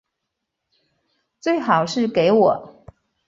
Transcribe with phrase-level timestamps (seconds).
[1.39, 2.85] 最好是给我